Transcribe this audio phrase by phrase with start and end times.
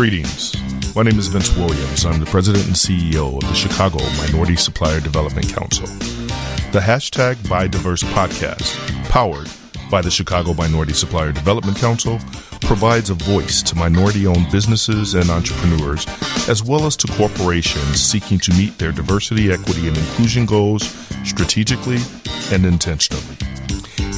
[0.00, 0.56] Greetings.
[0.96, 2.06] My name is Vince Williams.
[2.06, 5.84] I'm the president and CEO of the Chicago Minority Supplier Development Council.
[6.72, 8.74] The hashtag BuyDiverse podcast,
[9.10, 9.50] powered
[9.90, 12.18] by the Chicago Minority Supplier Development Council,
[12.62, 16.06] provides a voice to minority owned businesses and entrepreneurs,
[16.48, 20.84] as well as to corporations seeking to meet their diversity, equity, and inclusion goals
[21.26, 21.98] strategically
[22.50, 23.36] and intentionally.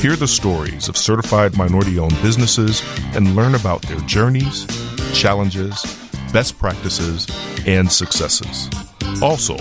[0.01, 2.85] Hear the stories of certified minority owned businesses
[3.17, 4.65] and learn about their journeys,
[5.13, 5.83] challenges,
[6.33, 7.27] best practices,
[7.67, 8.69] and successes.
[9.23, 9.57] Also,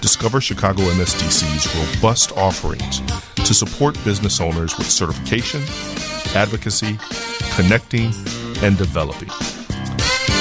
[0.00, 3.00] discover Chicago MSDC's robust offerings
[3.36, 5.62] to support business owners with certification,
[6.34, 6.98] advocacy,
[7.54, 8.12] connecting,
[8.62, 9.28] and developing.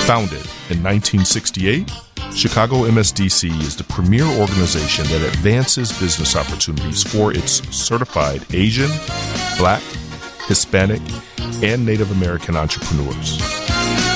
[0.05, 1.91] Founded in 1968,
[2.34, 8.91] Chicago MSDC is the premier organization that advances business opportunities for its certified Asian,
[9.58, 9.82] Black,
[10.48, 11.02] Hispanic,
[11.64, 13.66] and Native American entrepreneurs.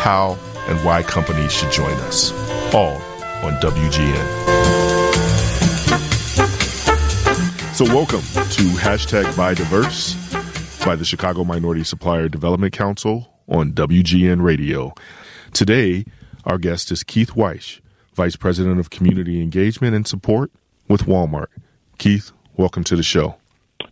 [0.00, 2.32] how and why companies should join us.
[2.74, 2.96] All
[3.44, 4.44] on WGN.
[7.74, 10.14] So, welcome to hashtag Buy Diverse
[10.84, 14.94] by the Chicago Minority Supplier Development Council on WGN Radio.
[15.52, 16.04] Today,
[16.44, 17.80] our guest is Keith Wyche,
[18.14, 20.50] Vice President of Community Engagement and Support
[20.88, 21.48] with Walmart.
[21.98, 23.36] Keith, welcome to the show.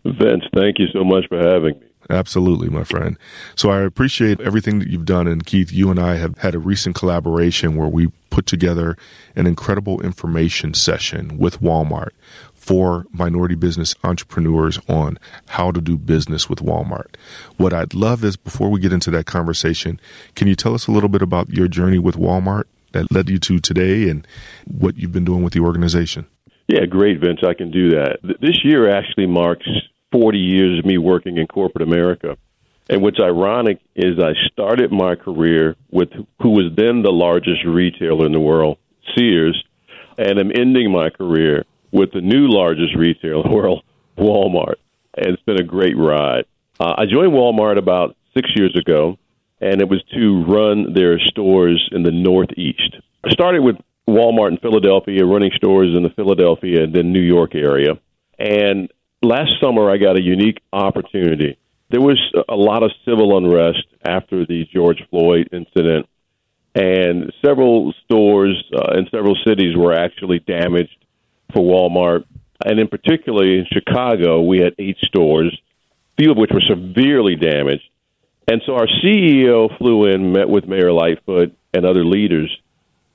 [0.05, 1.84] Vince, thank you so much for having me.
[2.11, 3.17] Absolutely, my friend.
[3.57, 5.27] So I appreciate everything that you've done.
[5.27, 8.97] And Keith, you and I have had a recent collaboration where we put together
[9.37, 12.11] an incredible information session with Walmart
[12.53, 17.15] for minority business entrepreneurs on how to do business with Walmart.
[17.59, 20.01] What I'd love is before we get into that conversation,
[20.35, 23.39] can you tell us a little bit about your journey with Walmart that led you
[23.39, 24.27] to today and
[24.67, 26.27] what you've been doing with the organization?
[26.67, 27.41] Yeah, great, Vince.
[27.47, 28.19] I can do that.
[28.41, 29.69] This year actually marks
[30.15, 32.37] 40 years of me working in corporate America.
[32.89, 36.11] And what's ironic is I started my career with
[36.41, 38.79] who was then the largest retailer in the world,
[39.17, 39.61] Sears,
[40.17, 43.83] and I'm ending my career with the new largest retailer in the world,
[44.17, 44.77] Walmart.
[45.17, 46.45] And it's been a great ride.
[46.79, 49.19] Uh, I joined Walmart about six years ago,
[49.61, 52.99] and it was to run their stores in the Northeast.
[53.25, 53.77] I started with
[54.09, 57.99] Walmart in Philadelphia, running stores in the Philadelphia and then New York area.
[58.39, 58.93] And
[59.25, 61.59] last summer, I got a unique opportunity.
[61.91, 62.19] There was
[62.49, 66.09] a lot of civil unrest after the George Floyd incident,
[66.75, 70.97] and several stores uh, in several cities were actually damaged
[71.53, 72.25] for Walmart.
[72.65, 75.57] And in particularly in Chicago, we had eight stores,
[76.19, 77.89] few of which were severely damaged.
[78.49, 82.51] And so our CEO flew in, met with Mayor Lightfoot and other leaders,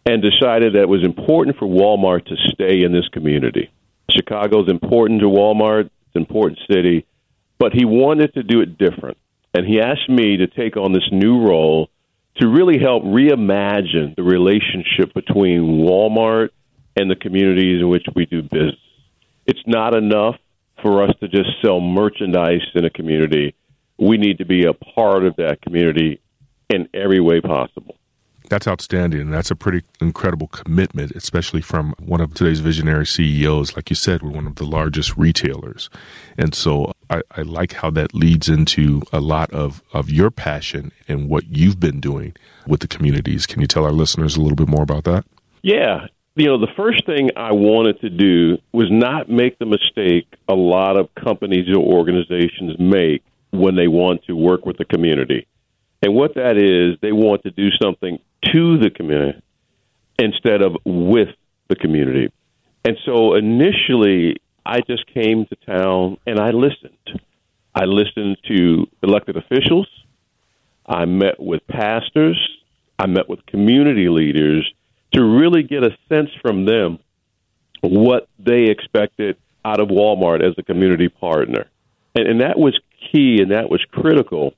[0.06, 3.70] and decided that it was important for Walmart to stay in this community.
[4.10, 7.06] Chicago is important to Walmart, it's an important city,
[7.60, 9.18] but he wanted to do it different.
[9.54, 11.90] And he asked me to take on this new role
[12.38, 16.50] to really help reimagine the relationship between Walmart
[16.96, 18.76] and the communities in which we do business.
[19.46, 20.36] It's not enough
[20.82, 23.56] for us to just sell merchandise in a community.
[23.98, 26.22] We need to be a part of that community
[26.70, 27.96] in every way possible.
[28.50, 29.22] That's outstanding.
[29.22, 33.76] And that's a pretty incredible commitment, especially from one of today's visionary CEOs.
[33.76, 35.90] Like you said, we're one of the largest retailers.
[36.38, 40.92] And so I, I, like how that leads into a lot of, of your passion
[41.08, 42.34] and what you've been doing
[42.68, 43.46] with the communities.
[43.46, 45.26] Can you tell our listeners a little bit more about that?
[45.62, 46.08] Yeah
[46.40, 50.54] you know, the first thing I wanted to do was not make the mistake a
[50.54, 55.48] lot of companies or organizations make when they want to work with the community.
[56.02, 58.20] And what that is, they want to do something
[58.54, 59.42] to the community
[60.18, 61.30] instead of with
[61.68, 62.32] the community.
[62.86, 67.22] And so initially, I just came to town and I listened.
[67.76, 69.88] I listened to elected officials.
[70.86, 72.38] I met with pastors.
[72.98, 74.70] I met with community leaders
[75.14, 77.00] to really get a sense from them
[77.82, 81.68] what they expected out of Walmart as a community partner.
[82.16, 82.78] And, and that was
[83.12, 84.54] key and that was critical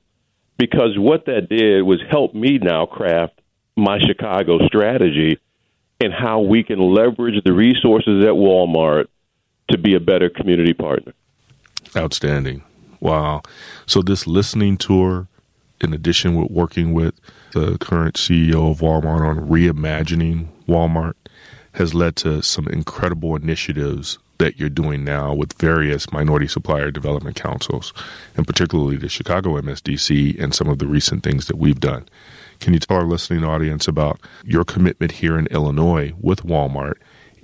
[0.58, 3.40] because what that did was help me now craft
[3.76, 5.38] my Chicago strategy
[6.00, 9.06] and how we can leverage the resources at Walmart
[9.70, 11.14] to be a better community partner.
[11.96, 12.62] Outstanding.
[13.00, 13.42] Wow.
[13.86, 15.28] So this listening tour
[15.82, 17.14] in addition with working with
[17.52, 21.14] the current CEO of Walmart on reimagining Walmart,
[21.72, 27.36] has led to some incredible initiatives that you're doing now with various minority supplier development
[27.36, 27.92] councils,
[28.36, 32.08] and particularly the Chicago MSDC and some of the recent things that we've done.
[32.58, 36.94] Can you tell our listening audience about your commitment here in Illinois with Walmart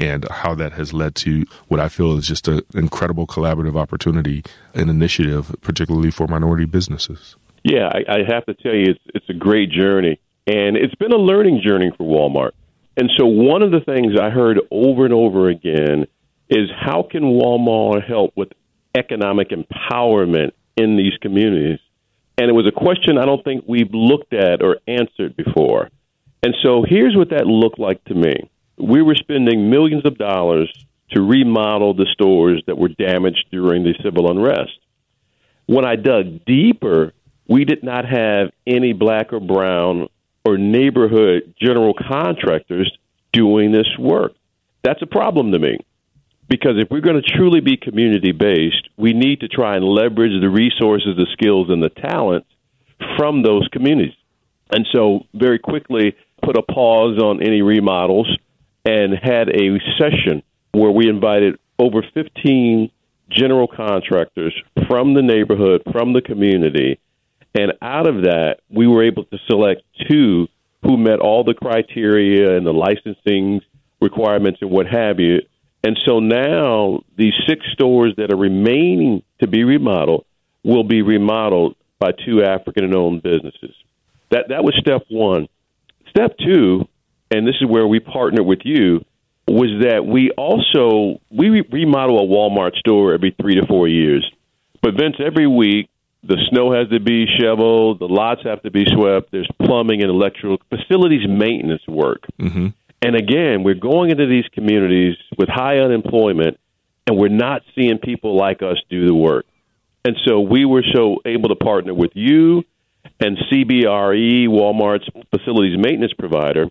[0.00, 4.42] and how that has led to what I feel is just an incredible collaborative opportunity
[4.74, 7.36] and initiative, particularly for minority businesses?
[7.62, 10.20] Yeah, I, I have to tell you, it's, it's a great journey.
[10.48, 12.52] And it's been a learning journey for Walmart.
[12.96, 16.06] And so, one of the things I heard over and over again
[16.48, 18.48] is how can Walmart help with
[18.96, 21.78] economic empowerment in these communities?
[22.38, 25.90] And it was a question I don't think we've looked at or answered before.
[26.42, 28.48] And so, here's what that looked like to me
[28.78, 30.72] we were spending millions of dollars
[31.10, 34.78] to remodel the stores that were damaged during the civil unrest.
[35.66, 37.12] When I dug deeper,
[37.48, 40.08] we did not have any black or brown
[40.44, 42.90] or neighborhood general contractors
[43.32, 44.32] doing this work.
[44.84, 45.78] That's a problem to me.
[46.48, 50.40] Because if we're going to truly be community based, we need to try and leverage
[50.40, 52.46] the resources, the skills, and the talent
[53.16, 54.14] from those communities.
[54.70, 58.28] And so, very quickly, put a pause on any remodels
[58.84, 60.42] and had a session
[60.72, 62.90] where we invited over 15
[63.30, 64.54] general contractors
[64.88, 66.98] from the neighborhood, from the community.
[67.54, 70.48] And out of that, we were able to select two
[70.82, 73.60] who met all the criteria and the licensing
[74.00, 75.40] requirements and what have you.
[75.88, 80.26] And so now these six stores that are remaining to be remodeled
[80.62, 83.74] will be remodeled by two African owned businesses.
[84.28, 85.48] That that was step one.
[86.10, 86.86] Step two
[87.30, 89.02] and this is where we partner with you,
[89.46, 94.30] was that we also we remodel a Walmart store every three to four years.
[94.82, 95.88] But Vince, every week
[96.22, 99.30] the snow has to be shoveled, the lots have to be swept.
[99.32, 102.26] There's plumbing and electrical facilities maintenance work.
[102.38, 102.66] Mm-hmm.
[103.00, 106.58] And again, we're going into these communities with high unemployment,
[107.06, 109.46] and we're not seeing people like us do the work.
[110.04, 112.64] And so we were so able to partner with you
[113.20, 116.68] and CBRE, Walmart's facilities maintenance provider,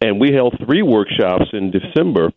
[0.00, 2.30] and we held three workshops in December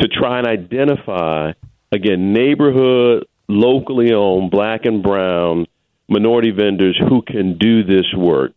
[0.00, 1.52] to try and identify,
[1.90, 5.66] again, neighborhood, locally owned, black and brown
[6.08, 8.52] minority vendors who can do this work.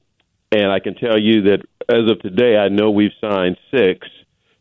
[0.51, 4.07] And I can tell you that as of today, I know we've signed six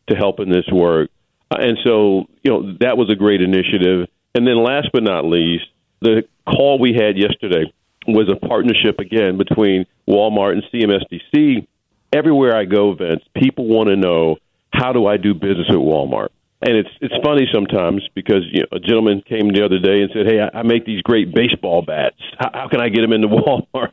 [0.09, 1.09] to help in this work.
[1.51, 4.07] Uh, and so, you know, that was a great initiative.
[4.33, 5.65] And then last but not least,
[6.01, 7.71] the call we had yesterday
[8.07, 11.67] was a partnership again between Walmart and CMSDC
[12.15, 14.37] everywhere I go, Vince, people want to know
[14.73, 16.29] how do I do business at Walmart.
[16.61, 20.09] And it's it's funny sometimes because you know, a gentleman came the other day and
[20.13, 22.15] said, "Hey, I, I make these great baseball bats.
[22.39, 23.91] How, how can I get them into Walmart?"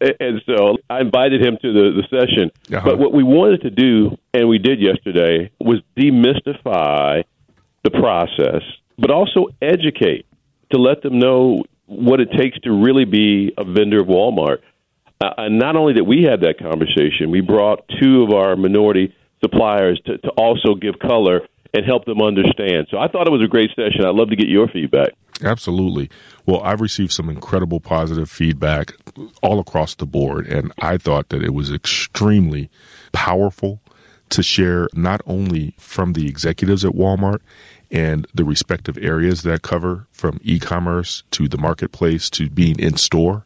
[0.00, 2.50] And so I invited him to the the session.
[2.74, 2.84] Uh-huh.
[2.84, 7.24] But what we wanted to do, and we did yesterday, was demystify
[7.84, 8.62] the process,
[8.98, 10.26] but also educate
[10.72, 14.58] to let them know what it takes to really be a vendor of Walmart.
[15.20, 19.14] Uh, and not only that we had that conversation, we brought two of our minority
[19.42, 21.42] suppliers to, to also give color
[21.74, 22.86] and help them understand.
[22.90, 24.04] So I thought it was a great session.
[24.04, 25.10] I'd love to get your feedback.
[25.42, 26.10] Absolutely.
[26.46, 28.94] Well, I've received some incredible positive feedback
[29.42, 32.70] all across the board, and I thought that it was extremely
[33.12, 33.80] powerful
[34.30, 37.40] to share not only from the executives at Walmart
[37.90, 43.44] and the respective areas that cover from e-commerce to the marketplace to being in store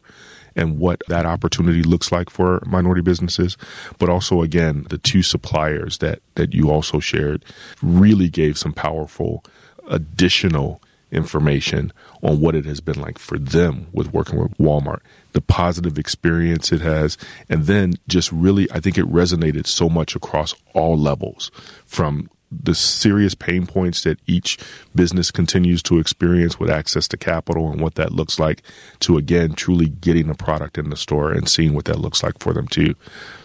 [0.56, 3.56] and what that opportunity looks like for minority businesses.
[3.98, 7.44] But also, again, the two suppliers that, that you also shared
[7.82, 9.42] really gave some powerful
[9.88, 10.80] additional
[11.14, 11.92] information
[12.22, 15.00] on what it has been like for them with working with Walmart,
[15.32, 17.16] the positive experience it has,
[17.48, 21.50] and then just really, I think it resonated so much across all levels
[21.86, 24.58] from the serious pain points that each
[24.94, 28.62] business continues to experience with access to capital and what that looks like
[29.00, 32.38] to again truly getting a product in the store and seeing what that looks like
[32.38, 32.94] for them too.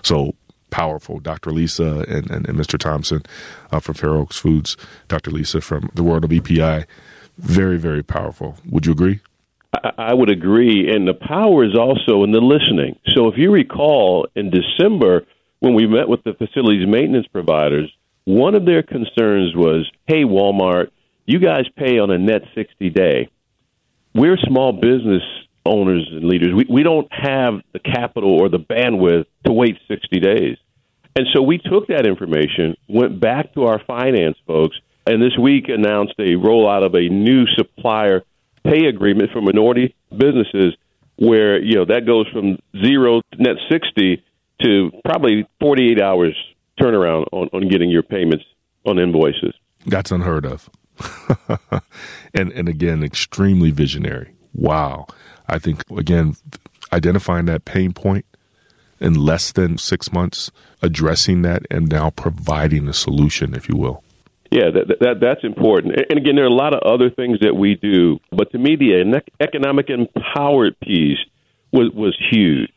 [0.04, 0.36] So
[0.70, 1.20] powerful.
[1.20, 1.52] Dr.
[1.52, 2.78] Lisa and, and, and Mr.
[2.78, 3.24] Thompson
[3.72, 5.32] uh, from Fair Oaks Foods, Dr.
[5.32, 6.86] Lisa from the world of EPI,
[7.40, 8.56] very, very powerful.
[8.70, 9.22] Would you agree?
[9.98, 10.90] I would agree.
[10.94, 13.00] And the power is also in the listening.
[13.16, 15.26] So if you recall in December,
[15.60, 17.92] when we met with the facilities maintenance providers,
[18.26, 20.90] one of their concerns was, hey, Walmart,
[21.26, 23.30] you guys pay on a net 60 day.
[24.16, 25.24] We're small business
[25.66, 26.54] owners and leaders.
[26.54, 30.58] We, we don't have the capital or the bandwidth to wait 60 days.
[31.16, 34.78] And so we took that information, went back to our finance folks,
[35.10, 38.24] and this week announced a rollout of a new supplier
[38.64, 40.76] pay agreement for minority businesses
[41.18, 44.24] where you know that goes from zero net sixty
[44.62, 46.36] to probably forty eight hours
[46.80, 48.46] turnaround on, on getting your payments
[48.86, 49.54] on invoices.
[49.86, 50.70] That's unheard of.
[52.34, 54.34] and and again, extremely visionary.
[54.54, 55.08] Wow.
[55.48, 56.36] I think again,
[56.94, 58.26] identifying that pain point
[59.00, 60.52] in less than six months,
[60.82, 64.04] addressing that, and now providing a solution, if you will.
[64.52, 65.96] Yeah, that, that that's important.
[66.10, 68.76] And again, there are a lot of other things that we do, but to me,
[68.76, 71.20] the economic empowered piece
[71.72, 72.72] was was huge.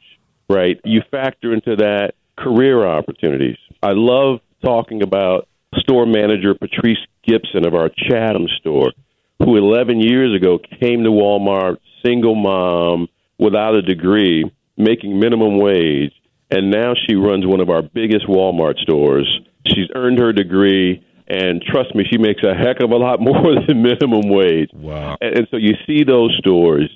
[0.49, 0.79] Right?
[0.85, 3.57] You factor into that career opportunities.
[3.83, 5.49] I love talking about
[5.79, 8.93] store manager Patrice Gibson of our Chatham store,
[9.39, 14.45] who 11 years ago came to Walmart, single mom, without a degree,
[14.77, 16.13] making minimum wage,
[16.51, 19.27] and now she runs one of our biggest Walmart stores.
[19.67, 23.55] She's earned her degree and trust me, she makes a heck of a lot more
[23.67, 24.71] than minimum wage.
[24.73, 25.17] Wow!
[25.21, 26.91] And, and so you see those stores,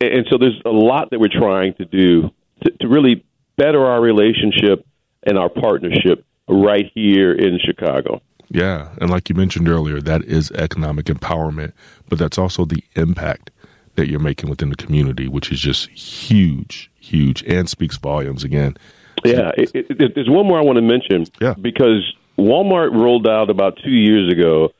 [0.00, 2.30] and, and so there's a lot that we're trying to do
[2.64, 3.24] to, to really
[3.56, 4.86] better our relationship
[5.24, 8.22] and our partnership right here in Chicago.
[8.50, 11.72] Yeah, and like you mentioned earlier, that is economic empowerment,
[12.08, 13.50] but that's also the impact
[13.96, 18.76] that you're making within the community, which is just huge, huge, and speaks volumes again.
[19.24, 21.26] Yeah, it, it, there's one more I want to mention.
[21.40, 21.54] Yeah.
[21.60, 24.70] because Walmart rolled out about two years ago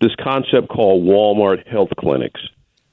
[0.00, 2.40] this concept called Walmart Health Clinics.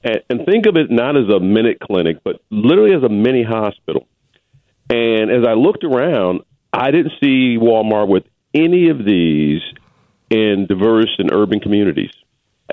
[0.02, 3.44] And, and think of it not as a minute clinic, but literally as a mini
[3.44, 4.06] hospital.
[4.90, 6.40] And as I looked around,
[6.72, 9.62] I didn't see Walmart with any of these
[10.30, 12.10] in diverse and urban communities.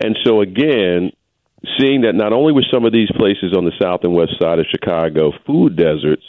[0.01, 1.11] And so, again,
[1.79, 4.59] seeing that not only were some of these places on the south and west side
[4.59, 6.23] of Chicago food deserts,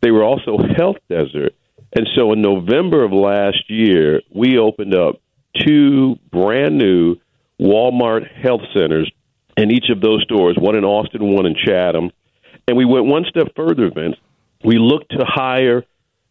[0.00, 1.56] they were also health deserts.
[1.94, 5.20] And so in November of last year, we opened up
[5.56, 7.16] two brand new
[7.60, 9.10] Walmart health centers
[9.56, 12.10] in each of those stores, one in Austin, one in Chatham.
[12.66, 14.16] And we went one step further, Vince.
[14.64, 15.84] We looked to hire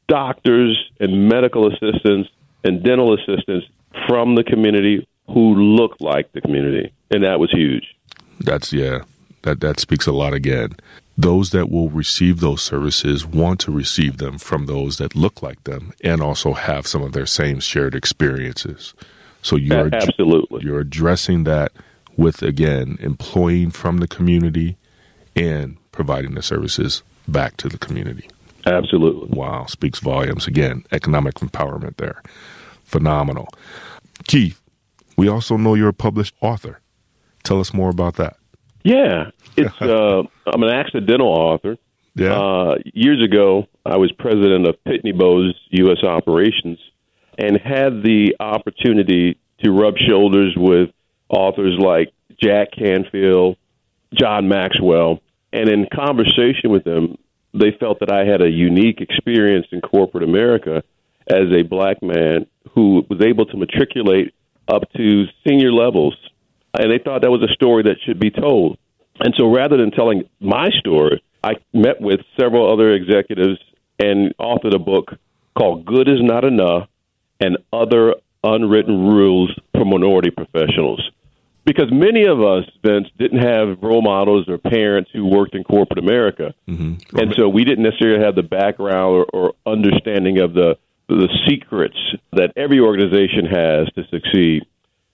[0.08, 2.30] doctors and medical assistants
[2.64, 3.68] and dental assistants
[4.08, 6.92] from the community who look like the community.
[7.12, 7.96] And that was huge.
[8.40, 9.04] That's, yeah,
[9.44, 10.76] that, that speaks a lot again
[11.18, 15.64] those that will receive those services want to receive them from those that look like
[15.64, 18.94] them and also have some of their same shared experiences.
[19.42, 21.72] So you're absolutely you're addressing that
[22.18, 24.78] with again employing from the community
[25.36, 28.28] and providing the services back to the community.
[28.66, 29.38] Absolutely.
[29.38, 30.86] Wow, speaks volumes again.
[30.92, 32.24] Economic empowerment there.
[32.84, 33.50] Phenomenal.
[34.28, 34.62] Keith,
[35.18, 36.80] we also know you're a published author.
[37.44, 38.38] Tell us more about that.
[38.84, 41.78] Yeah, it's uh, I'm an accidental author.
[42.16, 42.40] Yeah.
[42.40, 46.04] Uh, years ago, I was president of Pitney Bowes U.S.
[46.04, 46.80] operations,
[47.38, 50.90] and had the opportunity to rub shoulders with
[51.30, 53.58] authors like Jack Canfield,
[54.14, 55.22] John Maxwell,
[55.52, 57.18] and in conversation with them,
[57.54, 60.84] they felt that I had a unique experience in corporate America
[61.28, 64.34] as a black man who was able to matriculate
[64.68, 66.16] up to senior levels
[66.74, 68.78] and they thought that was a story that should be told.
[69.20, 73.60] And so rather than telling my story, I met with several other executives
[74.00, 75.14] and authored a book
[75.56, 76.88] called Good is Not Enough
[77.40, 81.10] and Other Unwritten Rules for Minority Professionals.
[81.66, 86.00] Because many of us, Vince, didn't have role models or parents who worked in corporate
[86.00, 86.54] America.
[86.68, 87.18] Mm-hmm.
[87.18, 90.78] And so we didn't necessarily have the background or, or understanding of the,
[91.08, 91.98] the secrets
[92.34, 94.64] that every organization has to succeed.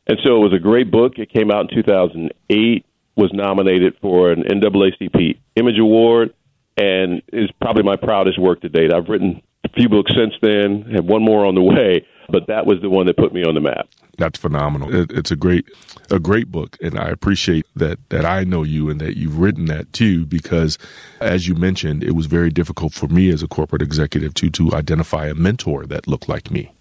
[0.09, 1.19] And so it was a great book.
[1.19, 2.85] It came out in 2008,
[3.15, 6.33] was nominated for an NAACP Image Award,
[6.77, 8.91] and is probably my proudest work to date.
[8.91, 12.65] I've written a few books since then, have one more on the way, but that
[12.65, 13.87] was the one that put me on the map.
[14.17, 14.93] That's phenomenal.
[14.95, 15.65] It, it's a great,
[16.09, 19.65] a great book, and I appreciate that that I know you and that you've written
[19.65, 20.25] that too.
[20.25, 20.79] Because,
[21.21, 24.73] as you mentioned, it was very difficult for me as a corporate executive to to
[24.73, 26.71] identify a mentor that looked like me,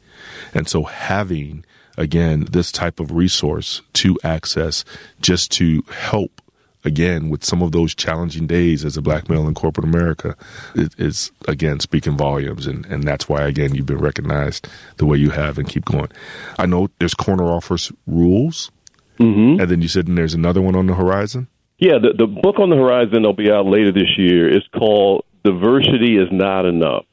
[0.55, 1.65] and so having
[1.99, 4.85] again, this type of resource to access
[5.21, 6.41] just to help
[6.85, 10.37] again with some of those challenging days as a black male in corporate America
[10.77, 15.31] is again speaking volumes and, and that's why again you've been recognized the way you
[15.31, 16.09] have and keep going.
[16.57, 18.71] I know there's corner offers rules
[19.19, 19.61] mm-hmm.
[19.61, 21.49] and then you said and there's another one on the horizon.
[21.79, 24.49] Yeah, the, the book on the horizon will be out later this year.
[24.49, 27.07] It's called Diversity is Not Enough.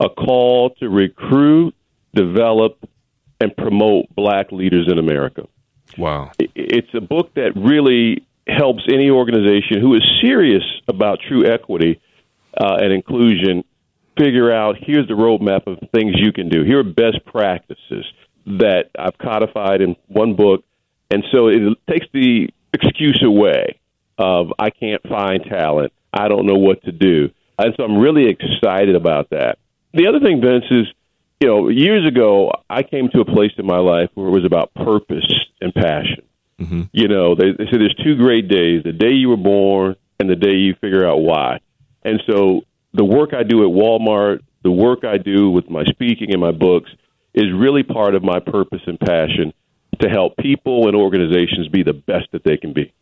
[0.00, 1.74] A call to recruit,
[2.14, 2.78] develop,
[3.42, 5.46] and promote black leaders in America.
[5.98, 6.30] Wow.
[6.38, 12.00] It's a book that really helps any organization who is serious about true equity
[12.58, 13.64] uh, and inclusion
[14.18, 16.64] figure out here's the roadmap of things you can do.
[16.64, 18.04] Here are best practices
[18.46, 20.64] that I've codified in one book.
[21.10, 23.80] And so it takes the excuse away
[24.18, 27.30] of I can't find talent, I don't know what to do.
[27.58, 29.58] And so I'm really excited about that.
[29.94, 30.86] The other thing, Vince, is
[31.42, 34.44] you know, years ago, I came to a place in my life where it was
[34.44, 35.26] about purpose
[35.60, 36.22] and passion.
[36.60, 36.82] Mm-hmm.
[36.92, 40.30] You know, they, they say there's two great days the day you were born and
[40.30, 41.58] the day you figure out why.
[42.04, 42.60] And so
[42.94, 46.52] the work I do at Walmart, the work I do with my speaking and my
[46.52, 46.92] books
[47.34, 49.52] is really part of my purpose and passion
[50.00, 52.92] to help people and organizations be the best that they can be.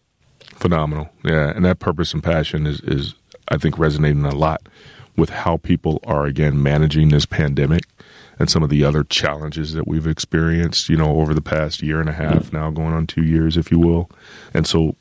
[0.41, 1.11] Phenomenal.
[1.27, 1.53] Yeah.
[1.55, 3.15] And that purpose and passion is, is
[3.49, 4.63] I think, resonating a lot
[5.17, 7.85] with how people are, again, managing this pandemic
[8.39, 12.01] and some of the other challenges that we've experienced, you know, over the past year
[12.01, 14.11] and a half now, going on two years, if you will.
[14.55, 14.97] And so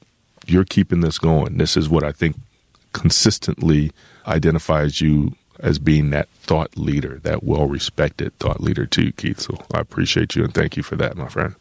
[0.45, 1.57] you're keeping this going.
[1.57, 2.35] This is what I think
[2.91, 3.91] consistently
[4.27, 9.39] identifies you as being that thought leader, that well respected thought leader too, Keith.
[9.39, 11.55] So I appreciate you and thank you for that, my friend.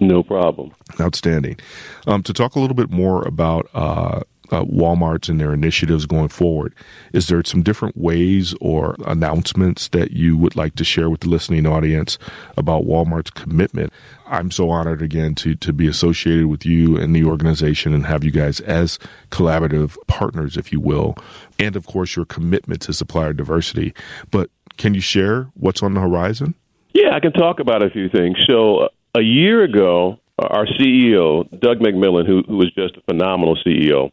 [0.00, 0.72] No problem.
[1.00, 1.58] Outstanding.
[2.06, 6.28] Um, to talk a little bit more about uh, uh, Walmart's and their initiatives going
[6.28, 6.74] forward.
[7.12, 11.28] Is there some different ways or announcements that you would like to share with the
[11.28, 12.18] listening audience
[12.56, 13.92] about Walmart's commitment?
[14.26, 18.24] I'm so honored again to to be associated with you and the organization and have
[18.24, 18.98] you guys as
[19.30, 21.16] collaborative partners, if you will,
[21.58, 23.94] and of course your commitment to supplier diversity.
[24.30, 26.54] But can you share what's on the horizon?
[26.94, 28.36] Yeah, I can talk about a few things.
[28.48, 34.10] So a year ago, our CEO, Doug McMillon, who, who was just a phenomenal CEO,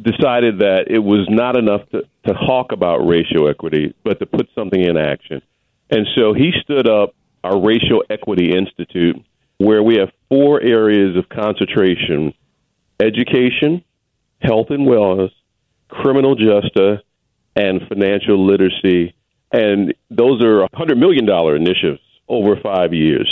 [0.00, 4.48] decided that it was not enough to, to talk about racial equity, but to put
[4.54, 5.40] something in action.
[5.90, 9.22] And so he stood up our Racial Equity Institute,
[9.58, 12.34] where we have four areas of concentration
[13.00, 13.84] education,
[14.40, 15.30] health and wellness,
[15.88, 17.00] criminal justice,
[17.56, 19.14] and financial literacy.
[19.52, 23.28] And those are $100 million initiatives over five years.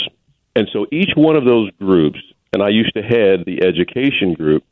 [0.55, 2.19] And so each one of those groups,
[2.51, 4.63] and I used to head the education group,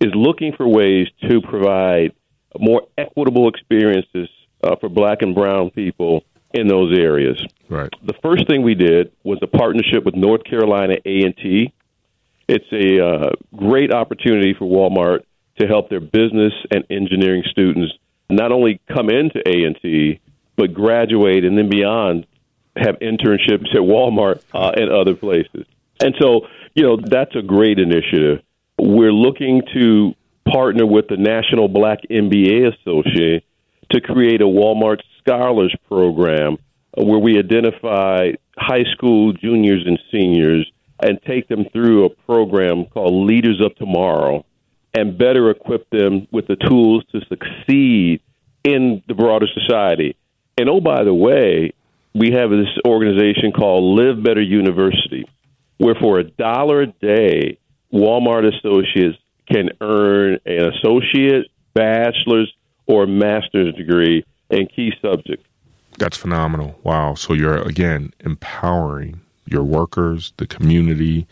[0.00, 2.12] is looking for ways to provide
[2.58, 4.28] more equitable experiences
[4.62, 7.42] uh, for black and brown people in those areas.
[7.68, 7.90] Right.
[8.02, 11.72] The first thing we did was a partnership with North Carolina A&T.
[12.48, 15.20] It's a uh, great opportunity for Walmart
[15.60, 17.92] to help their business and engineering students
[18.28, 20.20] not only come into A&T
[20.56, 22.26] but graduate and then beyond
[22.76, 25.66] have internships at Walmart uh, and other places.
[26.02, 28.42] And so, you know, that's a great initiative.
[28.82, 30.14] We're looking to
[30.50, 33.42] partner with the National Black MBA Association
[33.90, 36.56] to create a Walmart Scholars Program
[36.96, 40.66] where we identify high school juniors and seniors
[41.02, 44.46] and take them through a program called Leaders of Tomorrow
[44.94, 48.22] and better equip them with the tools to succeed
[48.64, 50.16] in the broader society.
[50.56, 51.74] And oh, by the way,
[52.14, 55.26] we have this organization called Live Better University,
[55.76, 57.58] where for a dollar a day,
[57.92, 59.18] Walmart associates
[59.50, 62.52] can earn an associate, bachelor's,
[62.86, 65.46] or master's degree in key subjects.
[65.98, 66.78] That's phenomenal.
[66.82, 67.14] Wow.
[67.14, 71.26] So you're, again, empowering your workers, the community,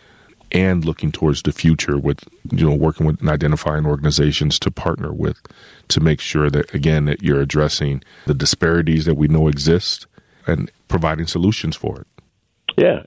[0.50, 5.12] and looking towards the future with, you know, working with and identifying organizations to partner
[5.12, 5.40] with
[5.88, 10.06] to make sure that, again, that you're addressing the disparities that we know exist
[10.46, 12.06] and providing solutions for it.
[12.76, 13.02] Yeah,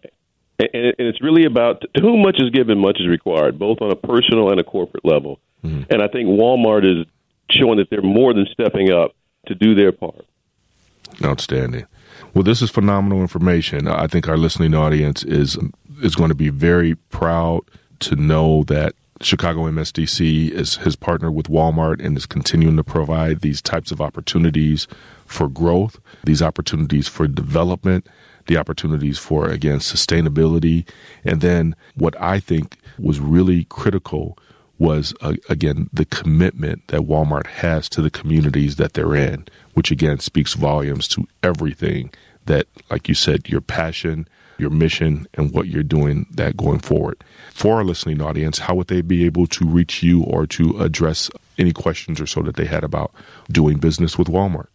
[0.74, 3.96] and, it's really about to whom much is given, much is required, both on a
[3.96, 5.40] personal and a corporate level.
[5.64, 5.84] Mm-hmm.
[5.90, 7.06] And I think Walmart is
[7.50, 9.16] showing that they're more than stepping up
[9.48, 10.26] to do their part.
[11.24, 11.86] Outstanding.
[12.34, 13.88] Well, this is phenomenal information.
[13.88, 15.58] I think our listening audience is
[16.02, 17.62] is going to be very proud
[18.00, 23.42] to know that Chicago MSDC is has partnered with Walmart and is continuing to provide
[23.42, 24.88] these types of opportunities
[25.26, 28.08] for growth, these opportunities for development,
[28.48, 30.88] the opportunities for, again, sustainability.
[31.24, 34.38] And then what I think was really critical
[34.78, 39.92] was, uh, again, the commitment that Walmart has to the communities that they're in, which
[39.92, 42.12] again speaks volumes to everything
[42.46, 44.28] that, like you said, your passion,
[44.58, 47.24] your mission, and what you're doing that going forward.
[47.54, 51.30] For our listening audience, how would they be able to reach you or to address
[51.60, 53.12] any questions or so that they had about
[53.52, 54.68] doing business with Walmart?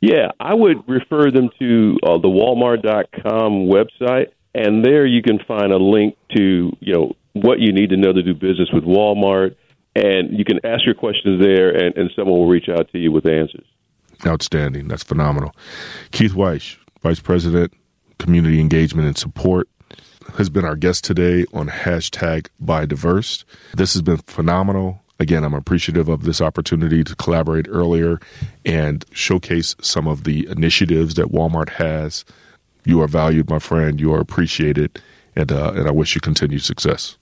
[0.00, 5.72] Yeah, I would refer them to uh, the Walmart.com website, and there you can find
[5.72, 9.56] a link to you know what you need to know to do business with Walmart,
[9.96, 13.12] and you can ask your questions there, and, and someone will reach out to you
[13.12, 13.66] with answers.
[14.26, 14.88] Outstanding.
[14.88, 15.54] That's phenomenal.
[16.12, 17.72] Keith Wyche, Vice President,
[18.18, 19.68] Community Engagement and Support,
[20.36, 23.44] has been our guest today on hashtag Buy Diverse.
[23.74, 25.03] This has been phenomenal.
[25.20, 28.18] Again, I'm appreciative of this opportunity to collaborate earlier
[28.64, 32.24] and showcase some of the initiatives that Walmart has.
[32.84, 34.00] You are valued, my friend.
[34.00, 35.00] You are appreciated,
[35.36, 37.16] and uh, and I wish you continued success.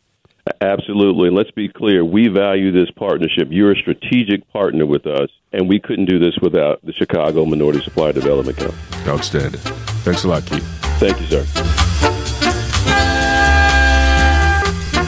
[0.60, 1.30] Absolutely.
[1.30, 2.04] Let's be clear.
[2.04, 3.48] We value this partnership.
[3.50, 7.80] You're a strategic partner with us, and we couldn't do this without the Chicago Minority
[7.82, 8.74] Supplier Development Council.
[9.06, 9.60] Outstanding.
[10.02, 10.66] Thanks a lot, Keith.
[10.98, 11.81] Thank you, sir.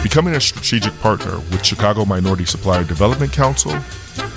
[0.04, 3.74] Becoming a strategic partner with Chicago Minority Supplier Development Council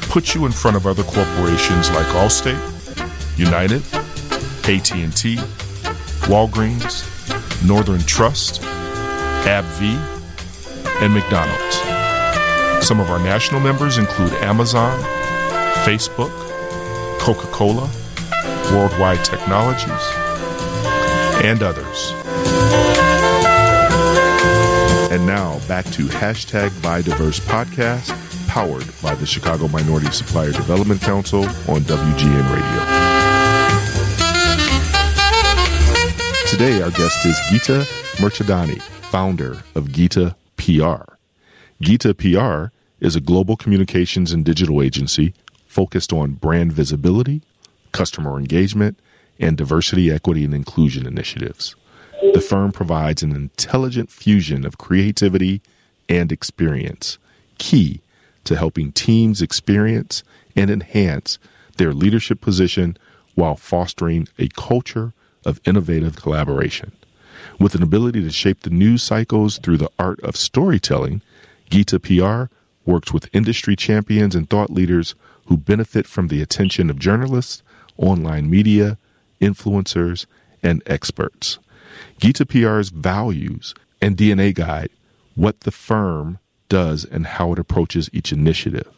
[0.04, 2.58] puts you in front of other corporations like Allstate,
[3.38, 3.84] United,
[4.64, 5.36] AT&T,
[6.32, 7.04] Walgreens,
[7.68, 8.62] Northern Trust,
[9.44, 10.00] AbbVie,
[11.02, 12.88] and McDonald's.
[12.88, 14.98] Some of our national members include Amazon,
[15.84, 16.32] Facebook,
[17.20, 17.92] Coca Cola,
[18.72, 19.92] Worldwide Technologies,
[21.44, 22.14] and others.
[25.18, 28.12] And now back to hashtag Buy Diverse podcast,
[28.48, 32.82] powered by the Chicago Minority Supplier Development Council on WGN Radio.
[36.48, 41.16] Today, our guest is Gita Mirchandani, founder of Gita PR.
[41.82, 42.66] Gita PR
[43.00, 45.34] is a global communications and digital agency
[45.66, 47.42] focused on brand visibility,
[47.92, 49.00] customer engagement,
[49.40, 51.76] and diversity, equity, and inclusion initiatives.
[52.22, 55.62] The firm provides an intelligent fusion of creativity
[56.10, 57.18] and experience,
[57.58, 58.02] key
[58.44, 60.24] to helping teams experience
[60.56, 61.38] and enhance
[61.78, 62.98] their leadership position
[63.36, 65.14] while fostering a culture
[65.46, 66.92] of innovative collaboration.
[67.60, 71.22] With an ability to shape the news cycles through the art of storytelling,
[71.70, 72.52] Geeta PR
[72.86, 75.14] works with industry champions and thought leaders
[75.46, 77.62] who benefit from the attention of journalists,
[77.98, 78.98] online media,
[79.40, 80.26] influencers,
[80.64, 81.60] and experts.
[82.20, 84.90] Geeta PR's values and DNA guide
[85.36, 88.90] what the firm does and how it approaches each initiative.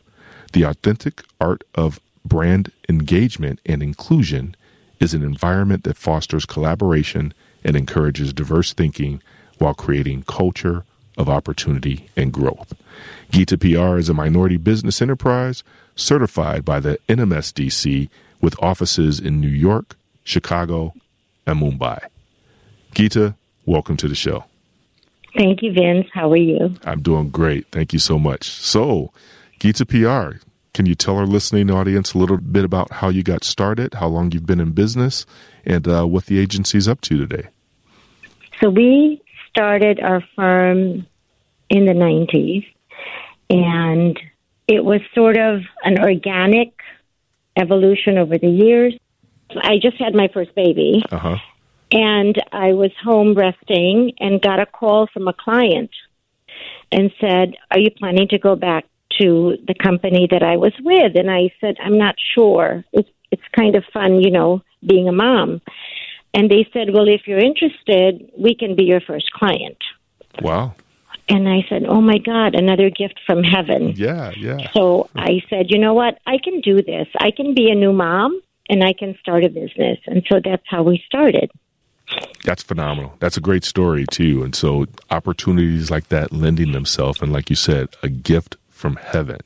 [0.53, 4.55] The authentic art of brand engagement and inclusion
[4.99, 7.33] is an environment that fosters collaboration
[7.63, 9.21] and encourages diverse thinking
[9.57, 10.85] while creating culture
[11.17, 12.73] of opportunity and growth.
[13.31, 15.63] Geeta PR is a minority business enterprise
[15.95, 18.09] certified by the NMSDC
[18.41, 20.93] with offices in New York, Chicago,
[21.45, 21.99] and Mumbai.
[22.93, 24.45] Geeta, welcome to the show.
[25.37, 26.07] Thank you, Vince.
[26.13, 26.75] How are you?
[26.83, 27.67] I'm doing great.
[27.71, 28.49] Thank you so much.
[28.49, 29.11] So,
[29.59, 30.39] Geeta PR,
[30.73, 34.07] can you tell our listening audience a little bit about how you got started, how
[34.07, 35.25] long you've been in business,
[35.65, 37.49] and uh, what the agency's up to today?
[38.59, 41.05] So we started our firm
[41.69, 42.65] in the 90s,
[43.49, 44.19] and
[44.67, 46.73] it was sort of an organic
[47.55, 48.95] evolution over the years.
[49.61, 51.37] I just had my first baby, uh-huh.
[51.91, 55.91] And I was home resting and got a call from a client
[56.91, 58.85] and said, Are you planning to go back
[59.19, 61.15] to the company that I was with?
[61.15, 62.83] And I said, I'm not sure.
[62.93, 65.61] It's, it's kind of fun, you know, being a mom.
[66.33, 69.77] And they said, Well, if you're interested, we can be your first client.
[70.41, 70.75] Wow.
[71.27, 73.93] And I said, Oh my God, another gift from heaven.
[73.95, 74.71] Yeah, yeah.
[74.73, 76.19] So I said, You know what?
[76.27, 77.07] I can do this.
[77.19, 79.97] I can be a new mom and I can start a business.
[80.05, 81.51] And so that's how we started.
[82.43, 83.15] That's phenomenal.
[83.19, 84.43] That's a great story, too.
[84.43, 89.39] And so opportunities like that lending themselves, and like you said, a gift from heaven.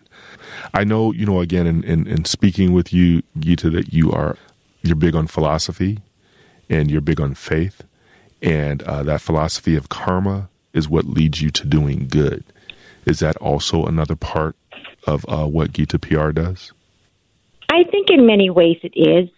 [0.73, 4.37] I know, you know, again, in, in, in speaking with you, Gita, that you are,
[4.83, 5.99] you're big on philosophy
[6.69, 7.83] and you're big on faith.
[8.41, 12.43] And uh, that philosophy of karma is what leads you to doing good.
[13.05, 14.55] Is that also another part
[15.05, 16.71] of uh, what Gita PR does?
[17.69, 19.29] I think in many ways it is.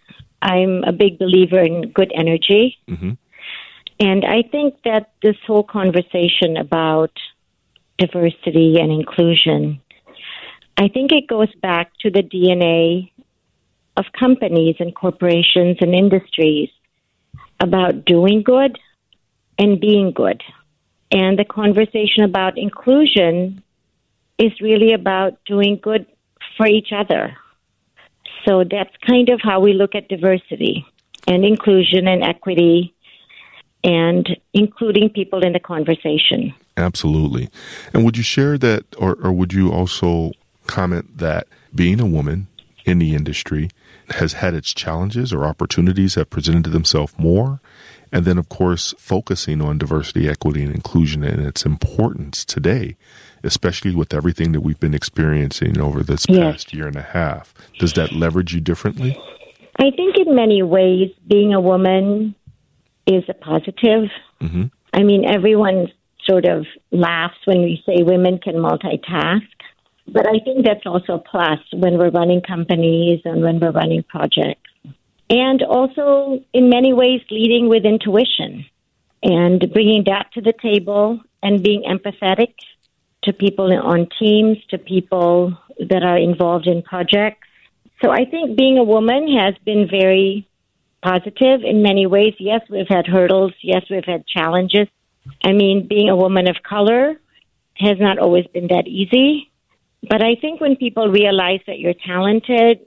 [0.46, 2.78] I'm a big believer in good energy.
[2.88, 3.12] Mm-hmm.
[3.98, 7.10] And I think that this whole conversation about
[7.98, 9.80] diversity and inclusion,
[10.76, 13.10] I think it goes back to the DNA
[13.96, 16.70] of companies and corporations and industries
[17.58, 18.78] about doing good
[19.58, 20.42] and being good.
[21.10, 23.62] And the conversation about inclusion
[24.38, 26.06] is really about doing good
[26.56, 27.36] for each other.
[28.44, 30.86] So that's kind of how we look at diversity
[31.26, 32.94] and inclusion and equity
[33.82, 36.54] and including people in the conversation.
[36.76, 37.48] Absolutely.
[37.92, 40.32] And would you share that, or, or would you also
[40.66, 42.48] comment that being a woman
[42.84, 43.70] in the industry
[44.10, 47.60] has had its challenges or opportunities have presented themselves more.
[48.12, 52.96] And then, of course, focusing on diversity, equity, and inclusion and its importance today,
[53.46, 56.52] especially with everything that we've been experiencing over this yes.
[56.52, 57.54] past year and a half.
[57.78, 59.18] Does that leverage you differently?
[59.78, 62.34] I think in many ways, being a woman
[63.06, 64.10] is a positive.
[64.40, 64.64] Mm-hmm.
[64.92, 65.88] I mean, everyone
[66.24, 69.46] sort of laughs when we say women can multitask.
[70.08, 74.04] But I think that's also a plus when we're running companies and when we're running
[74.04, 74.62] projects.
[75.28, 78.64] And also, in many ways, leading with intuition
[79.22, 82.54] and bringing that to the table and being empathetic
[83.26, 87.46] to people on teams, to people that are involved in projects.
[88.02, 90.48] So I think being a woman has been very
[91.02, 92.34] positive in many ways.
[92.38, 93.52] Yes, we've had hurdles.
[93.62, 94.88] Yes, we've had challenges.
[95.44, 97.20] I mean, being a woman of color
[97.74, 99.50] has not always been that easy.
[100.08, 102.80] But I think when people realize that you're talented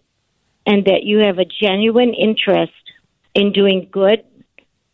[0.66, 2.72] and that you have a genuine interest
[3.34, 4.24] in doing good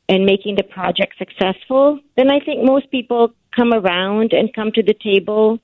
[0.07, 4.83] and making the project successful, then I think most people come around and come to
[4.83, 5.59] the table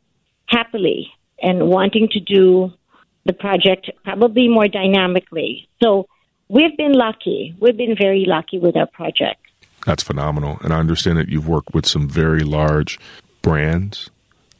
[0.47, 2.71] happily and wanting to do
[3.25, 5.67] the project probably more dynamically.
[5.81, 6.07] So
[6.49, 7.55] we've been lucky.
[7.59, 9.39] We've been very lucky with our project.
[9.85, 10.59] That's phenomenal.
[10.61, 12.99] And I understand that you've worked with some very large
[13.41, 14.09] brands,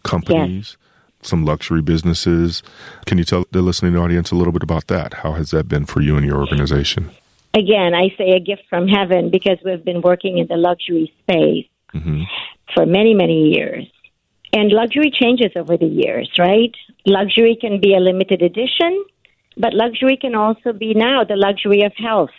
[0.04, 1.28] companies, yes.
[1.30, 2.63] some luxury businesses.
[3.06, 5.15] Can you tell the listening audience a little bit about that?
[5.15, 7.12] How has that been for you and your organization?
[7.54, 11.67] Again, I say a gift from heaven because we've been working in the luxury space
[11.94, 12.24] mm-hmm.
[12.73, 13.86] For many, many years.
[14.53, 16.73] And luxury changes over the years, right?
[17.05, 19.05] Luxury can be a limited edition,
[19.57, 22.31] but luxury can also be now the luxury of health.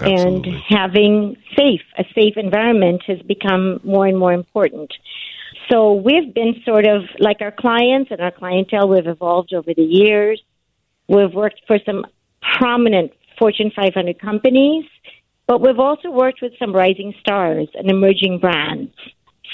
[0.00, 0.50] Absolutely.
[0.50, 4.92] And having safe, a safe environment has become more and more important.
[5.70, 9.82] So we've been sort of like our clients and our clientele, we've evolved over the
[9.82, 10.42] years.
[11.08, 12.04] We've worked for some
[12.58, 14.84] prominent Fortune 500 companies,
[15.46, 18.92] but we've also worked with some rising stars and emerging brands.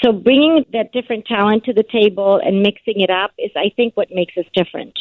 [0.03, 3.95] So bringing that different talent to the table and mixing it up is, I think,
[3.95, 4.97] what makes us different.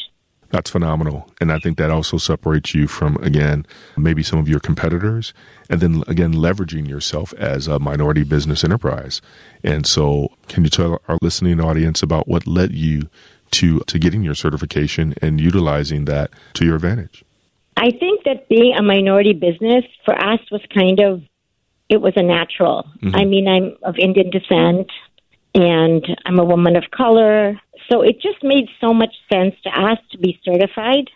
[0.51, 1.31] That's phenomenal.
[1.41, 5.33] And I think that also separates you from, again, maybe some of your competitors,
[5.71, 9.23] and then again, leveraging yourself as a minority business enterprise.
[9.63, 13.09] And so, can you tell our listening audience about what led you
[13.53, 17.25] to, to getting your certification and utilizing that to your advantage?
[17.77, 21.23] I think that being a minority business for us was kind of
[21.91, 22.87] it was a natural.
[23.03, 23.17] Mm-hmm.
[23.17, 24.91] I mean, I'm of Indian descent
[25.55, 27.61] and I'm a woman of color.
[27.91, 31.11] So it just made so much sense to us to be certified.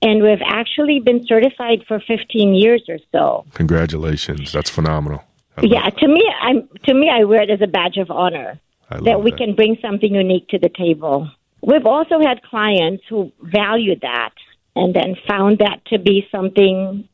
[0.00, 3.44] And we've actually been certified for 15 years or so.
[3.52, 4.52] Congratulations.
[4.52, 5.22] That's phenomenal.
[5.62, 9.22] Yeah, to me, I'm to me, I wear it as a badge of honor that
[9.22, 9.38] we that.
[9.38, 11.30] can bring something unique to the table.
[11.62, 14.34] We've also had clients who valued that
[14.74, 17.08] and then found that to be something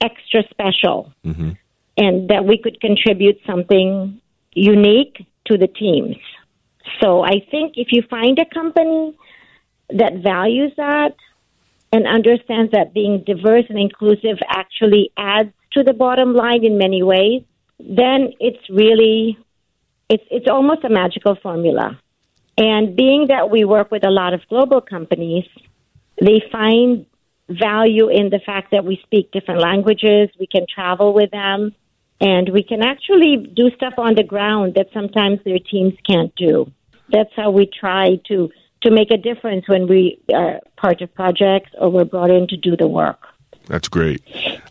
[0.00, 1.12] extra special.
[1.24, 1.50] Mm-hmm
[2.00, 4.20] and that we could contribute something
[4.52, 6.16] unique to the teams.
[7.00, 9.16] So I think if you find a company
[9.90, 11.14] that values that
[11.92, 17.02] and understands that being diverse and inclusive actually adds to the bottom line in many
[17.02, 17.42] ways,
[17.78, 19.38] then it's really
[20.08, 22.00] it's it's almost a magical formula.
[22.56, 25.44] And being that we work with a lot of global companies,
[26.20, 27.06] they find
[27.48, 31.74] value in the fact that we speak different languages, we can travel with them,
[32.20, 36.70] and we can actually do stuff on the ground that sometimes their teams can't do.
[37.08, 38.50] That's how we try to
[38.82, 42.56] to make a difference when we are part of projects or we're brought in to
[42.56, 43.18] do the work.
[43.66, 44.22] That's great.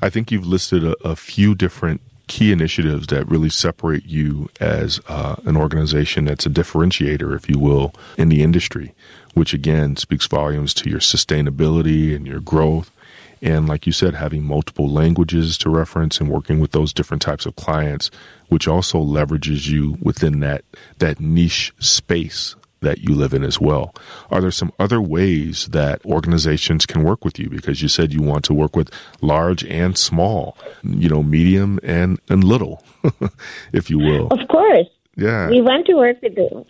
[0.02, 5.00] I think you've listed a, a few different key initiatives that really separate you as
[5.08, 8.94] uh, an organization that's a differentiator, if you will, in the industry,
[9.36, 12.92] which again speaks volumes to your sustainability and your growth
[13.42, 17.46] and like you said, having multiple languages to reference and working with those different types
[17.46, 18.12] of clients,
[18.48, 20.64] which also leverages you within that,
[20.98, 23.94] that niche space that you live in as well.
[24.32, 27.50] Are there some other ways that organizations can work with you?
[27.50, 32.20] Because you said you want to work with large and small, you know, medium and,
[32.30, 32.84] and little,
[33.74, 34.28] if you will.
[34.28, 34.88] Of course.
[35.16, 35.50] Yeah.
[35.50, 36.64] We want to work with, them.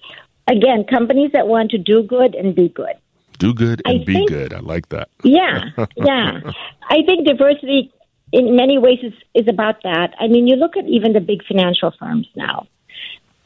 [0.48, 2.96] again, companies that want to do good and be good.
[3.40, 4.54] Do good and I be think, good.
[4.54, 5.10] I like that.
[5.24, 5.64] yeah,
[5.96, 6.42] yeah.
[6.90, 7.92] I think diversity
[8.32, 10.14] in many ways is, is about that.
[10.20, 12.68] I mean, you look at even the big financial firms now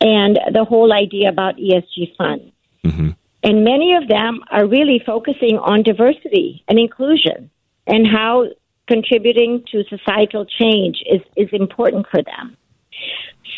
[0.02, 2.52] and the whole idea about ESG funds.
[2.84, 3.10] Mm-hmm.
[3.44, 7.50] And many of them are really focusing on diversity and inclusion
[7.86, 8.46] and how
[8.88, 12.58] contributing to societal change is, is important for them.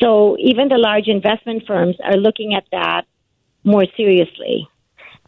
[0.02, 3.06] So even the large investment firms are looking at that
[3.63, 4.67] more seriously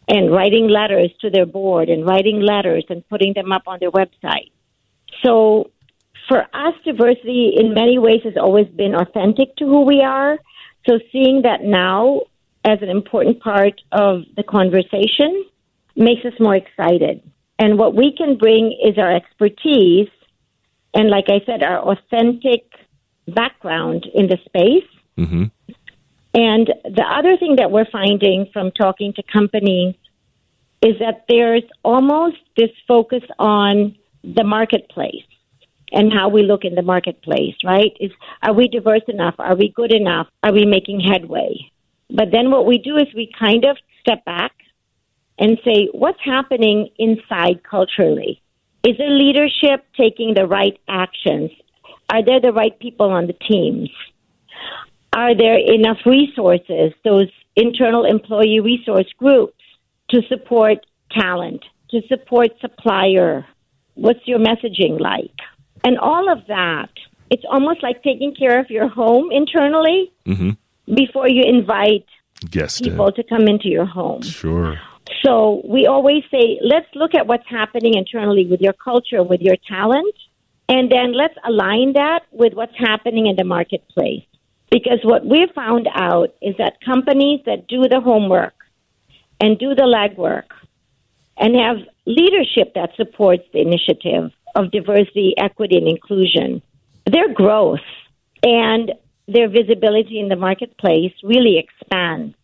[0.07, 3.91] and writing letters to their board and writing letters and putting them up on their
[3.91, 4.51] website.
[5.23, 5.71] So
[6.27, 10.37] for us, diversity in many ways has always been authentic to who we are.
[10.87, 12.21] So seeing that now
[12.63, 15.45] as an important part of the conversation
[15.95, 17.21] makes us more excited.
[17.59, 20.09] And what we can bring is our expertise
[20.93, 22.71] and, like I said, our authentic
[23.27, 24.89] background in the space.
[25.17, 25.43] Mm-hmm.
[26.37, 29.95] And the other thing that we're finding from talking to companies
[30.83, 35.25] is that there's almost this focus on the marketplace
[35.91, 37.91] and how we look in the marketplace, right?
[37.99, 38.11] Is
[38.43, 39.33] are we diverse enough?
[39.39, 40.27] Are we good enough?
[40.43, 41.71] Are we making headway?
[42.11, 44.51] But then what we do is we kind of step back
[45.39, 48.43] and say, what's happening inside culturally?
[48.83, 51.49] Is the leadership taking the right actions?
[52.11, 53.89] Are there the right people on the teams?
[55.17, 59.63] Are there enough resources, those internal employee resource groups,
[60.11, 63.43] to support talent, to support supplier?
[63.95, 65.37] What's your messaging like?
[65.83, 66.91] And all of that,
[67.31, 70.51] it's almost like taking care of your home internally mm-hmm.
[70.93, 72.05] before you invite
[72.51, 74.21] Guest people to come into your home.
[74.21, 74.79] Sure.
[75.25, 79.55] So we always say, let's look at what's happening internally with your culture, with your
[79.67, 80.13] talent,
[80.69, 84.26] and then let's align that with what's happening in the marketplace.
[84.69, 88.53] Because what we've found out is that companies that do the homework
[89.39, 90.49] and do the legwork
[91.37, 96.61] and have leadership that supports the initiative of diversity, equity, and inclusion,
[97.05, 97.79] their growth
[98.43, 98.91] and
[99.27, 102.35] their visibility in the marketplace really expands.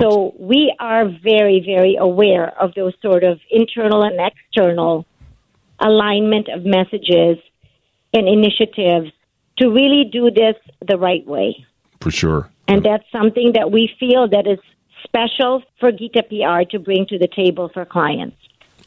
[0.00, 5.04] So we are very, very aware of those sort of internal and external
[5.80, 7.38] alignment of messages
[8.14, 9.12] and initiatives
[9.58, 11.64] to really do this the right way.
[12.00, 12.50] For sure.
[12.68, 14.58] And that's something that we feel that is
[15.04, 18.36] special for Gita PR to bring to the table for clients.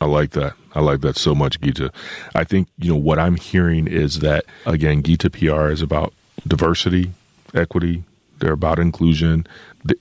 [0.02, 0.54] I like that.
[0.74, 1.92] I like that so much, Gita.
[2.34, 6.14] I think, you know, what I'm hearing is that, again, Gita PR is about
[6.46, 7.12] diversity,
[7.54, 8.04] equity,
[8.40, 9.48] they're about inclusion.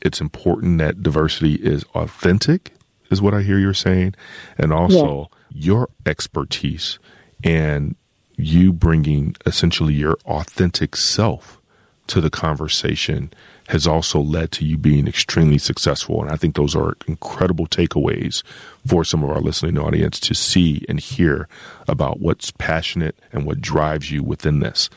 [0.02, 2.74] It's important that diversity is authentic,
[3.10, 4.14] is what I hear you're saying.
[4.58, 5.62] And also yeah.
[5.66, 6.98] your expertise
[7.44, 7.94] and
[8.36, 11.60] you bringing essentially your authentic self
[12.06, 13.32] to the conversation
[13.68, 16.22] has also led to you being extremely successful.
[16.22, 18.42] And I think those are incredible takeaways
[18.86, 21.48] for some of our listening audience to see and hear
[21.88, 24.90] about what's passionate and what drives you within this.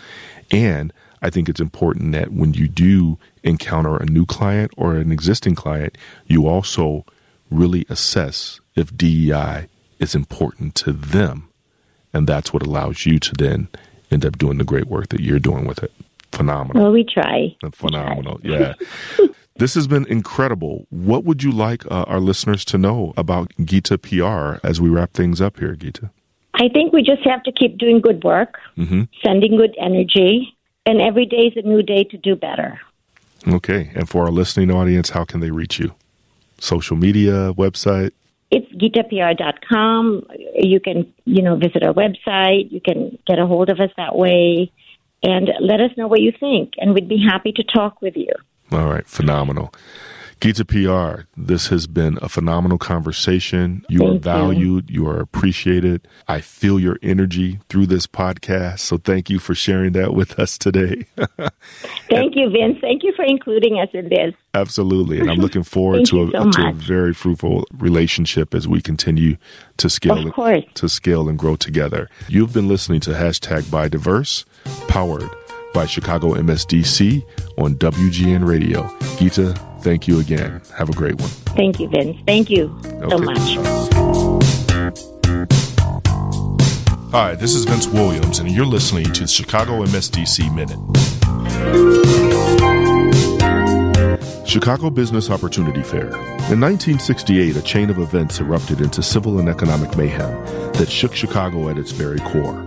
[0.51, 5.11] And I think it's important that when you do encounter a new client or an
[5.11, 7.05] existing client, you also
[7.49, 9.67] really assess if DEI
[9.99, 11.46] is important to them.
[12.17, 13.67] And that's what allows you to then
[14.09, 15.91] end up doing the great work that you're doing with it.
[16.31, 16.81] Phenomenal.
[16.81, 17.55] Well, we try.
[17.71, 18.39] Phenomenal.
[18.43, 18.73] We try.
[19.19, 19.27] Yeah.
[19.57, 20.87] this has been incredible.
[20.89, 25.13] What would you like uh, our listeners to know about Gita PR as we wrap
[25.13, 26.09] things up here, Gita?
[26.55, 29.03] I think we just have to keep doing good work, mm-hmm.
[29.23, 32.81] sending good energy, and every day is a new day to do better.
[33.47, 33.91] Okay.
[33.93, 35.93] And for our listening audience, how can they reach you?
[36.59, 38.11] Social media, website?
[38.49, 40.27] It's gitapr.com.
[40.55, 42.71] You can, you know, visit our website.
[42.71, 44.71] You can get a hold of us that way
[45.23, 46.73] and let us know what you think.
[46.77, 48.31] And we'd be happy to talk with you.
[48.71, 49.07] All right.
[49.07, 49.73] Phenomenal.
[50.39, 53.83] Gita PR, this has been a phenomenal conversation.
[53.89, 54.89] You thank are valued.
[54.89, 55.01] You.
[55.01, 55.09] you.
[55.09, 56.07] are appreciated.
[56.27, 58.79] I feel your energy through this podcast.
[58.79, 61.05] So thank you for sharing that with us today.
[62.09, 62.77] thank you, Vince.
[62.81, 64.35] Thank you for including us in this.
[64.53, 65.19] Absolutely.
[65.19, 69.37] And I'm looking forward to, a, so to a very fruitful relationship as we continue
[69.77, 70.31] to scale,
[70.75, 72.09] to scale and grow together.
[72.27, 74.45] You've been listening to hashtag Buy Diverse,
[74.87, 75.29] powered
[75.77, 77.23] by Chicago MSDC
[77.59, 78.91] on WGN Radio.
[79.19, 80.59] Gita, thank you again.
[80.75, 81.29] Have a great one.
[81.55, 82.17] Thank you, Vince.
[82.25, 83.09] Thank you okay.
[83.09, 83.37] so much.
[87.11, 90.79] Hi, this is Vince Williams, and you're listening to the Chicago MSDC Minute.
[94.47, 96.07] Chicago Business Opportunity Fair.
[96.49, 101.69] In 1968, a chain of events erupted into civil and economic mayhem that shook Chicago
[101.69, 102.66] at its very core.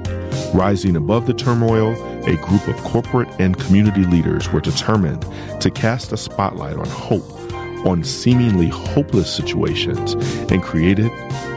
[0.54, 1.92] Rising above the turmoil,
[2.26, 5.24] a group of corporate and community leaders were determined
[5.60, 7.40] to cast a spotlight on hope
[7.86, 10.14] on seemingly hopeless situations
[10.50, 11.10] and created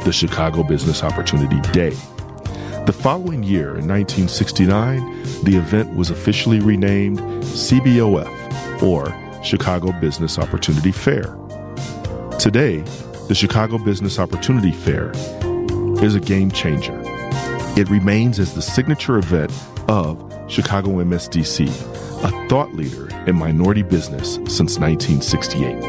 [0.04, 1.96] the Chicago Business Opportunity Day.
[2.86, 10.92] The following year, in 1969, the event was officially renamed CBOF, or Chicago Business Opportunity
[10.92, 11.36] Fair.
[12.40, 12.80] Today,
[13.28, 15.12] the Chicago Business Opportunity Fair
[16.04, 17.03] is a game changer.
[17.76, 19.52] It remains as the signature event
[19.88, 21.68] of Chicago MSDC,
[22.24, 25.82] a thought leader in minority business since 1968.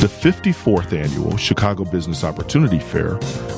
[0.00, 3.14] The 54th annual Chicago Business Opportunity Fair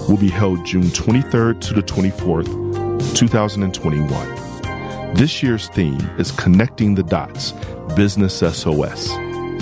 [0.06, 5.14] will be held June 23rd to the 24th, 2021.
[5.14, 7.52] This year's theme is Connecting the Dots
[7.96, 9.08] Business SOS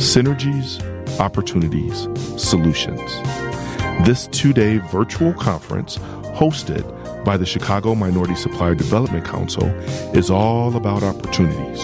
[0.00, 0.80] Synergies,
[1.20, 2.08] Opportunities,
[2.42, 3.12] Solutions.
[4.04, 5.98] This two day virtual conference,
[6.34, 6.99] hosted
[7.30, 9.64] by the Chicago Minority Supplier Development Council
[10.18, 11.80] is all about opportunities.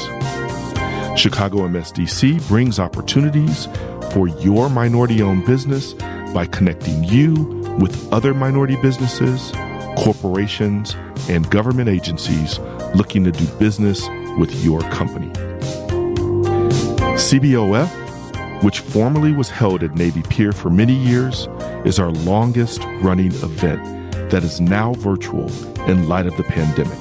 [1.16, 3.68] Chicago MSDC brings opportunities
[4.12, 5.92] for your minority owned business
[6.34, 7.34] by connecting you
[7.78, 9.53] with other minority businesses,
[9.97, 10.97] corporations,
[11.28, 12.59] and government agencies
[12.97, 14.09] looking to do business
[14.40, 15.28] with your company.
[17.14, 18.03] CBOF
[18.62, 21.47] which formerly was held at Navy Pier for many years,
[21.84, 25.51] is our longest running event that is now virtual
[25.89, 26.99] in light of the pandemic.